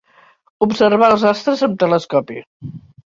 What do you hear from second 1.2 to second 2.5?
astres amb telescopi.